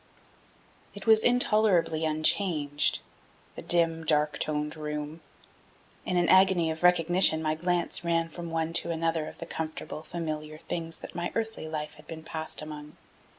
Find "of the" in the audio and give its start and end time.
9.27-9.45